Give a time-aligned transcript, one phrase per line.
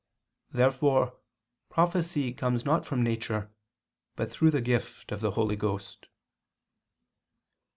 [0.51, 1.19] Therefore
[1.69, 3.51] prophecy comes not from nature,
[4.15, 6.07] but through the gift of the Holy Ghost.